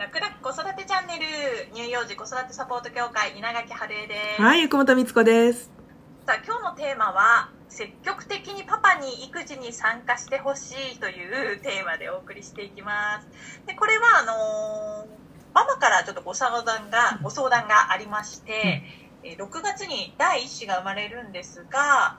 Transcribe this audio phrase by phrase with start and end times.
[0.00, 4.40] 楽々子育てチャンネル乳幼児子育てサポート協会稲垣春江です。
[4.40, 5.70] はい、奥本光子です。
[6.24, 13.28] さあ今日のテーマは積極的にパパに育児に参加してほしいというテーマでお送りしていきます。
[13.66, 15.06] でこれはあのー
[15.52, 18.82] ママからちょっとご相談がご相談がありまして、
[19.22, 22.18] えー6月に第一子が生まれるんですが、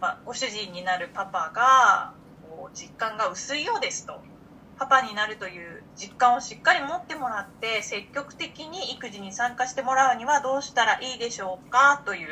[0.00, 2.12] まあ、ご主人になるパパが
[2.74, 4.20] 実感が薄いようですと。
[4.80, 12.02] パパになるという実感をしっかり持ってもらって積極的に育児に参加してもらうにはどうしたらいいでしょうか？
[12.06, 12.28] という、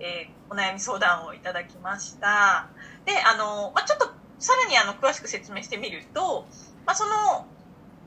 [0.00, 2.68] えーお悩み相談をいただきました。
[3.06, 6.46] であの、まあ、ちょっとさらにあの詳しく説明してみると、
[6.84, 7.46] まあ、その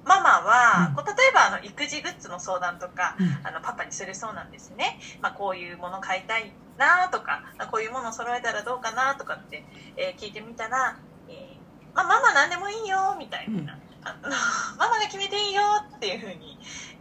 [0.05, 0.95] ママは、うん。
[0.95, 3.47] こう例えばあの育児グッズの相談とか、うん。
[3.47, 7.41] あのパパにするそうなんですね、まあ、こういうもの買いたいなとか
[7.71, 9.65] こういうものを揃えたらどうかなとかって、
[9.97, 10.99] えー聞いてみたら、
[11.29, 14.29] えーまあ、ママ何でもいいよみたいな、あの
[14.77, 15.63] ママが決めていいよ
[15.95, 16.57] っていうふうに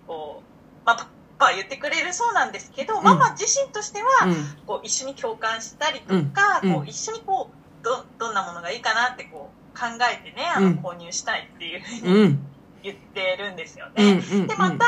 [0.06, 1.06] こう、まあ、パ
[1.38, 12.38] パは言ってくれるそうなんですけど、んママ自身としては、うこう一緒に共感したりとか、うんこう一緒にこうどどんなものがいいかなってこう考えてねあのうん購入したいっていうふうにん。
[12.82, 14.06] 言ってるんですようん。
[14.18, 14.22] ね。
[14.32, 14.46] うん。
[14.46, 14.84] でまた、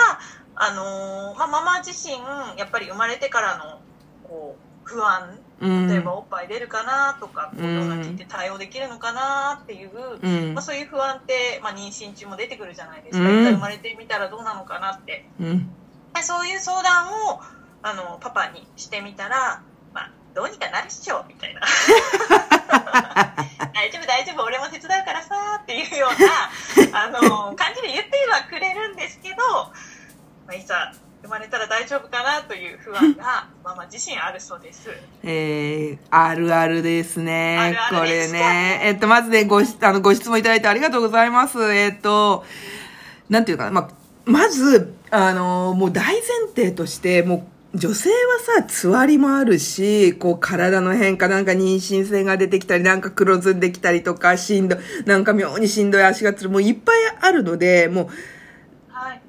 [0.55, 2.15] あのーまあ、ママ自身
[2.59, 3.81] やっぱり生まれてからの
[4.23, 9.91] こう不安うん、例えばおっぱい出るかなとか、こううんどんな聞いて対応できるのかなっていう、
[10.23, 10.55] うん。
[10.55, 13.45] まあ、そういう不安って、まあ、妊娠中も出てくるじゃないですか、うん。
[13.55, 15.27] 生まれてみたらどうなのかなって。
[15.41, 15.71] うん。
[16.15, 17.41] でそういう相談を
[17.83, 19.62] あのパパにしてみたら、
[19.95, 21.61] まあ、どうにかなるっしょみたいな。
[23.73, 29.37] 大丈夫大丈夫俺も手伝うからさっていうようなあの感じで言ってはくれるんですけど、
[30.47, 33.46] まあ、いざ生まれたら大丈夫かなという不安が
[33.91, 34.91] 自身あるそうです。
[35.23, 37.56] えー、あるあるですね。
[37.59, 38.81] あるあるこれね。
[38.84, 41.59] えっと、まずね、ごし、あの、ご質問いただいてありがとうございます。
[41.75, 42.45] えっと、
[43.28, 43.91] なんていうかな、まあ、
[44.25, 46.23] まず、あの、もう大前
[46.55, 48.17] 提として、もう、女性は
[48.61, 58.16] さ、つわりもあるし、こう、体の変化、なんか妊娠性が出てきたり、なんか黒ずんできたりとか、しんどい、なんか妙にしんどい足がつる、もういっぱいあるので、もう、はい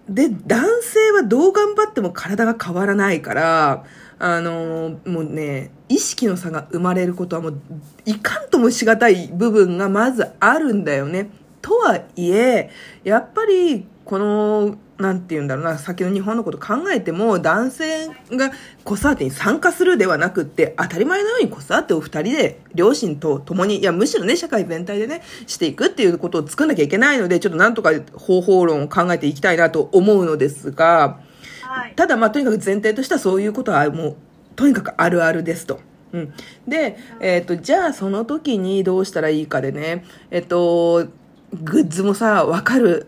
[0.09, 3.83] で、男性はどう頑張っても体が変わらないから、
[4.19, 7.61] あのもうね、意識の差が生まれることはもう、
[8.05, 11.29] いかんともしがたい部分がまずあるんだよね。
[11.61, 12.69] とはいえ、
[13.03, 18.51] やっぱり、この、なんて言うんだろうな、先の日本のこと考えても、男性が
[18.85, 31.19] 子育てに参加するではなくって、当たり前のように子育てを二人で、両親と共に、いや、むしろね、社会全体でね、していくっていうことを作んなきゃいけないので、ちょっとなんとか方法論を考えていきたいなと思うのですが、
[31.67, 31.93] はい。
[31.95, 34.15] ただまあとにかく前提としてはそういうことはもう
[34.55, 35.79] とにかくあるあるですと。
[36.13, 36.33] うん、
[36.65, 41.07] で、えっとじゃあその時にどうしたらいいかでねえっ、と
[41.53, 43.07] グッズもさわかる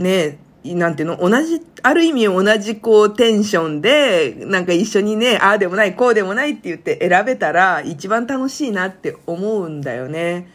[0.00, 10.50] ねなんていうの同じある意味同じこうテンションでなんか一緒にねああでもないこうでもないって言って選べたら一番楽しいなって思うんだよね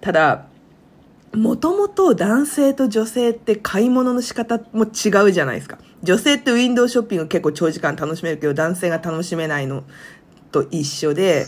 [0.00, 0.46] ただ
[1.34, 5.78] もともと男性と女性って買い物の仕方も違うじゃないですか。
[6.02, 9.84] 女性ってウィンドウショッピング結構長時間楽しめるけど男性が楽しめないの
[10.52, 11.46] と一緒で、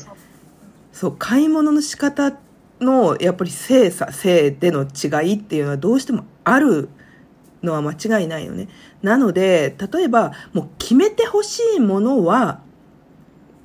[0.93, 2.37] そう、買い物の仕方
[2.81, 6.89] のやっぱり性差、性での違いっていうのはどうしてもある
[7.63, 8.69] のは間違いないよね。
[9.03, 12.61] なので、例えばもう決めてほしいものは、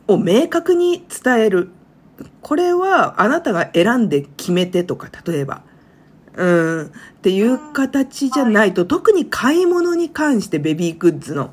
[0.08, 1.70] を明確に伝える。
[2.42, 5.64] これはあなたが選んで決めてとか、例えば。
[6.36, 6.86] うん。
[6.86, 6.90] っ
[7.22, 11.52] ていう形じゃないと、特に買い物に関してベビーグッズの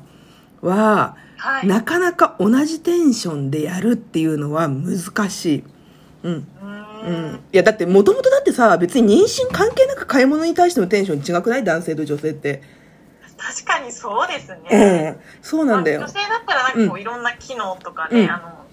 [0.61, 5.63] は、はいなかなか同じテンションでやるっていうのは難しい。
[6.23, 6.47] うん。
[7.05, 7.39] うんん。
[7.51, 11.63] いや、だって、もともとだってさ、別に妊娠関係なく買い物に対してのテンション違くない？
[11.63, 12.61] 男性と女性って。
[13.35, 15.09] 確かにそうですうね。
[15.09, 15.19] ん。
[15.41, 16.07] そうなんだよ女。
[16.07, 18.63] 性だったらなんかこういろんな機能とかね、うんあの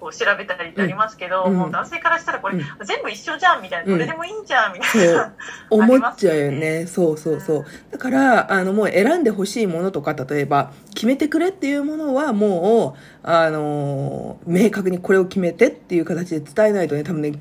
[0.00, 5.34] こう調べたりってありますけど、うんもう男性からしたらこれ、うん全部一緒じゃんみたいな、うんどれでもいいんじゃんみたいな。
[5.68, 6.86] 思っちゃうよね。
[6.86, 7.64] そうそうそう。
[7.92, 17.34] だから、あの、もう選んでほしいものとか、例えば、決めてくれっていうものは、もう、あのー明確にこれを決めてっていう形で伝えないとね、多分ね、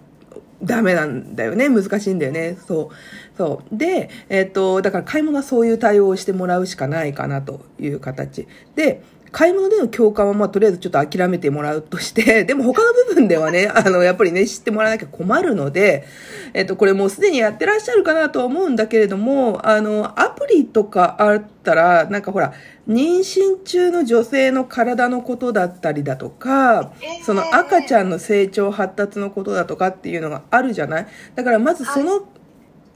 [0.63, 1.69] ダメなんだよね。
[1.69, 2.57] 難しいんだよね。
[2.67, 3.37] そう。
[3.37, 3.77] そう。
[3.77, 8.47] で、えっ、と、だから買い物はそういう対応をしてもらうしかないかなという形。
[8.75, 16.05] で、買い物での共感は、まあ、とりあえずちょっと諦めてもらうとして、 でも他の部分ではね、 あの、やっぱりね、知ってもらわなきゃ困るので、
[16.53, 22.53] えっと、これもうすでにやってらっしゃるかなとは思うんだけれども、あの、アプリとかあったら、なんかほら、
[22.87, 27.23] 妊娠中の女性の体のことだったりだとか、えー。
[27.23, 31.07] その赤ちゃんの成長発達のことだとかっていうのがあるじゃない？
[31.35, 32.23] だからまずその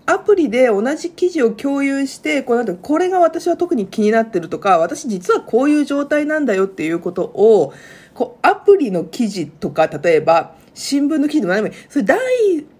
[0.06, 7.74] アプリで同じ記事を共有して、こうなんてこれが私は特に気になってるとか、私実はこういう状態なんだよっていうことを、
[8.14, 11.86] こうアプリの記事とか、例えば、新聞の記事でも何でもいい。
[11.88, 12.20] それ第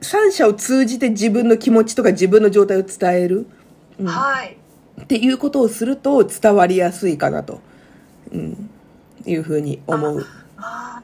[0.02, 3.46] 三者を通じて自分の気持ちとか自分の状態を伝える？
[4.00, 4.58] うんはい。
[5.02, 7.62] っていうことをすると伝わりやすいかなと、
[8.32, 8.70] うん、
[9.26, 10.26] いうふうに思う。
[10.58, 11.02] あ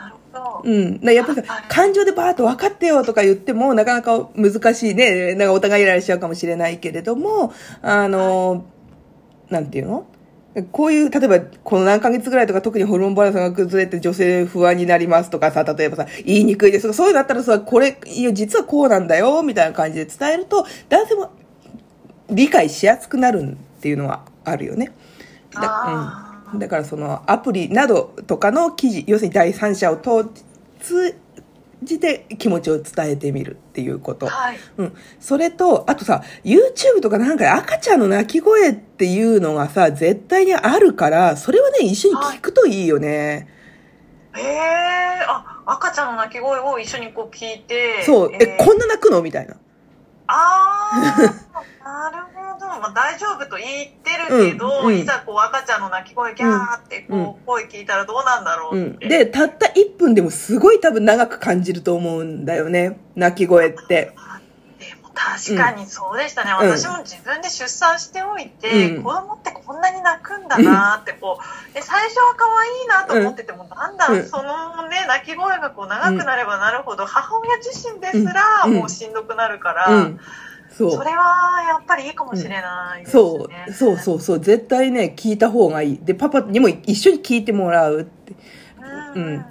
[0.63, 0.69] ど。
[0.69, 0.99] うん。
[1.01, 5.35] なやっぱり感情でバーッと分かってよとか言っても、なかなか難しいね。
[5.35, 8.65] なんかお互いイライラしちゃうかもしれないけれども、あの、
[9.49, 10.05] なんていうの？
[10.71, 21.29] こういう、例えば、この何ヶ月ぐらいとか特にホルモンバランスが崩れて女性不安になりますとかさ、例えばさ、言いにくいですとか、そういうのだったらさ、これ、いや、実はこうなんだよ、みたいな感じで伝えると、男性も
[22.29, 24.91] 理解しやすくなるっていうのはあるよね。
[25.51, 30.29] だうん、だからそのアプリなどとかの記事要するに第三者を通
[31.83, 34.57] じて気持ちを伝えてみるっていうこと、はい。
[34.77, 43.47] うん、それとあとさ YouTube とかなんかで赤ちゃんの泣き声っていうのがさ絶対にあるからそれはね一緒に聞くといいよね、
[44.35, 48.03] へえ、あ、赤ちゃんの泣き声を一緒にこう聞いて。
[48.03, 49.21] そうえ、ーこんな泣くの？
[49.21, 49.55] みたいな
[50.27, 50.99] ああ、
[52.11, 52.38] なるほど。
[52.79, 54.99] まあ、大丈夫と言ってるけど、うんうん。
[54.99, 58.91] いざこう赤ちゃんの泣き声ギャーってこう、声聞いたらどうなんだろう、うん。
[58.91, 59.07] って。
[59.07, 62.99] でたった1分でもすごい多分長く感じると思うんだよね。
[63.15, 64.13] 泣き声って。
[65.19, 66.69] 確かにそうでしたね、うん。
[66.69, 69.03] 私も自分で出産しておいて、うん。
[69.03, 71.43] 子供ってこんなに泣くんだなってこう
[71.75, 74.19] で最初は可愛いなと思ってても、だんだうん。
[74.19, 74.25] ん。
[74.25, 78.73] そのね泣き声がこう長くなればなるほど、母親自身ですらうん。
[78.75, 80.19] もうしんどくなるから、うん
[80.69, 80.91] そう。
[80.91, 85.99] それはやっぱりいいかもしれないですね、そう、そうそうそう、絶対ね、聞いた方がいい。
[86.01, 88.33] で、パパにも一緒に聞いてもらうって。
[89.15, 89.45] うん、うん。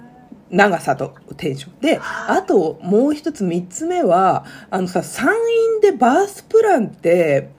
[0.51, 1.79] 長さとテンション。
[1.79, 2.37] で、はい。
[2.39, 5.33] あともう一つ三つ目は、あのさ、産
[5.75, 7.49] 院でバースプランって、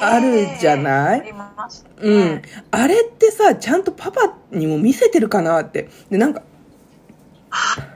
[0.00, 1.22] あるじゃない？
[1.26, 1.42] えー
[2.00, 2.42] うん。
[2.70, 5.88] あれってさ、ちゃんとパパにも見せてるかなって。
[6.10, 6.42] で、なんか、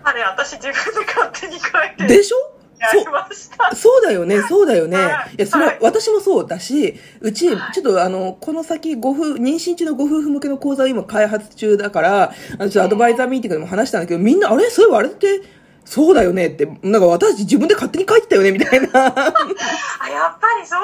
[0.04, 2.36] あれ私自分で勝手に書いてでしょ？
[2.78, 3.74] やりました。
[3.74, 4.96] そうだよね、そうだよね。
[4.96, 5.34] はい。
[5.36, 5.78] いや、それははい。
[5.82, 7.72] 私もそうだし、うち、はい。
[7.72, 14.68] ちょっとあの、この先、ご夫、妊娠中のご夫婦向けの講座を今開発中だから、あの、ちょっとアドバイザーミーティングでも話したんだけど、みんな、あれ？
[14.70, 15.42] そういえばあれって、
[15.84, 18.88] そうだよねって、なんか私自分で勝手に書いてたよね、みたいな。
[18.94, 20.80] あやっぱりそう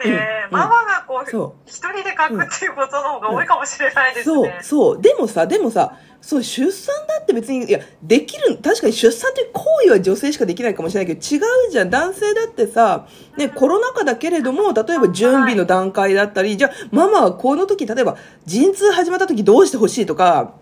[0.00, 5.02] ですよね、うんママがこうそ一人で書くっていうことの方が多いかもしれないですそうね、、そう。
[5.02, 11.38] でもさ、でもさ、そう、出産だって別に、いや、できる、確かに出産という行為は女性しかできないかもしれないけど、違
[11.68, 11.90] うじゃん。
[11.90, 13.06] 男性だってさ、
[13.36, 20.54] ね、コロナ禍だけれども、例えば準備の段階だったり、じゃあ、ママはこの時、例えば、陣痛始まった時どうしてほしいとか、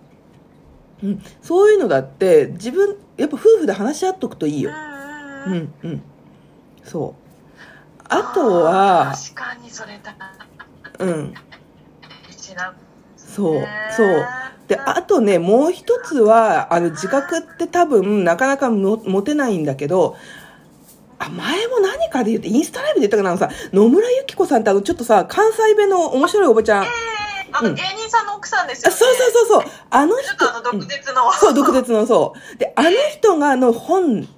[1.03, 4.71] うん、そういうのだって、自分、やっぱ夫婦で話し合っとくといいよ。
[5.47, 6.03] ううんうん。
[6.85, 7.27] そう。
[8.09, 10.15] あとは、確かにそれだ
[10.99, 11.35] うん。
[13.17, 14.25] そうね、そう。
[14.69, 20.17] で、あとね、もう一つは、あの、自覚って多分、なかなかも持てないんだけど、
[21.19, 26.85] あ、前も何かで言って、インスタライブで言ったかな、さ、野村ゆき子さんってあの、ちょっとさ、関西弁の面白いおばちゃん。
[26.85, 26.91] えー
[27.53, 29.73] あの、うん芸人さんの奥さんですよねあそうそうそうそう。
[29.91, 32.59] あの人ちょっとあの、毒舌の、そう、毒舌の、そう。
[32.59, 34.29] で、あの人が、あの、本、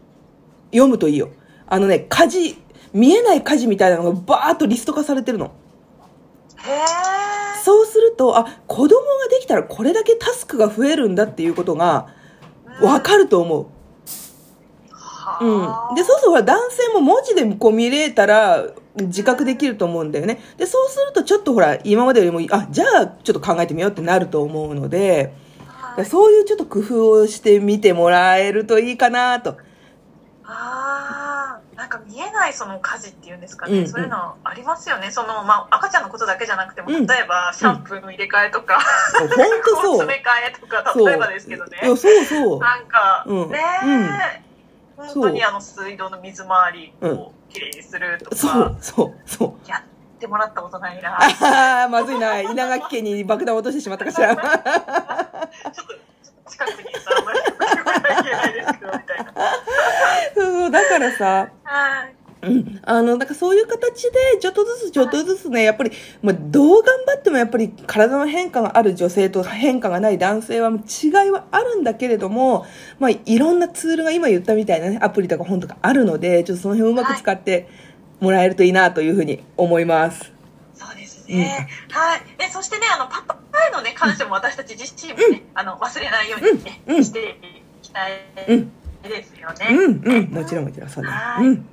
[0.70, 1.30] 読むといいよ。
[1.66, 2.56] あのね、火事、
[2.92, 5.46] 見えない火事みたいなのがバーっとリスト化されてるの。
[5.46, 7.27] へえ
[7.68, 12.08] そうすると、あ、子供ができたらこれだけタスクが増えるんだっていうことが、
[12.80, 13.66] わかると思う。
[15.44, 15.94] うん。
[15.94, 18.64] で、そうすると男性も文字でこう見れたら、
[18.96, 20.40] 自覚できると思うんだよね。
[20.56, 25.34] で、そうするとちょっとほら、今までよりも、あ、じゃあちょっと考えてみようってなると思うので、
[25.66, 29.58] はいそういうちょっと工夫をしてみてもらえるといいかなと。
[31.78, 35.12] なんか見えないその家事っていうんですかね、うんうんそういうのありますよね。
[35.12, 38.80] その、まあ、赤ちゃんのことだけじゃなくても、うん例えば、シャンプーの入れ替えとか、
[39.16, 39.98] ほんとそう。
[40.02, 41.78] 詰め替えとか、例えばですけどね。
[41.84, 42.58] そうそう。
[42.58, 43.60] なんか、うんね
[44.36, 44.42] え、
[44.96, 49.70] 本当にあの水道の水回りをきれいにするとか、そう、そう、そう。
[49.70, 49.82] やっ
[50.18, 51.16] てもらったことないな。
[51.16, 52.40] ああ、まずいな。
[52.40, 54.34] 稲垣家に爆弾を落としてしまったかしら。
[54.34, 54.44] ちょっ
[55.86, 55.94] と、
[56.50, 57.40] 近くにいたらあんまり
[57.76, 59.32] 言 わないけないですけど、みたいな。
[60.34, 61.57] そうそう、だからさ、はい。
[62.40, 65.92] うん、あの、なんかそういう形で、ちょっとずつちょっとずつね、やっぱり、
[66.22, 72.66] まあ、どう頑張ってもやっぱり体の変化がある女性と変化がない男性は違いはあるんだけれども、
[73.00, 77.68] まあ、いろんなツールが今言ったみたいなね、アプリとか本とかあるので、ちょっとその辺をうまく使って
[78.20, 80.32] もらえるといいなというふうに思います。
[80.74, 81.68] そうですね。
[81.90, 82.20] はい。
[82.38, 87.38] で、そしてね、あの、パパへのね、感謝も私たち自身もね、あの、忘れないようにね、うんうんして
[87.80, 88.12] いきたい
[88.48, 89.68] うんですよね。
[89.70, 91.10] うん、うん、もちろんもちろん、そうね。
[91.10, 91.66] はいうん。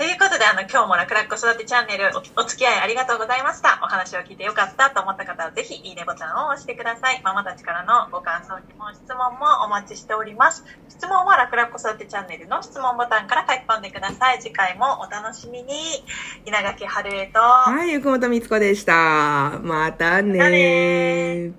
[0.00, 3.78] ということで、あの、今日も楽々子育てチャンネルおお付き合いありがとうございました。
[3.84, 7.20] お話を聞いてよかったと思った方は、ぜひ、いいねボタンを押してください。
[7.22, 10.64] ママたちからのご感想、疑問、質問もお待ちしております。
[10.88, 14.40] 質問は楽々子育てチャンネルの質問ボタンから書き込んでください。
[14.40, 15.74] 次回もお楽しみに。
[16.46, 19.60] 稲垣春江と、はい、ゆくもとみつこでした。
[19.62, 21.52] またねまたね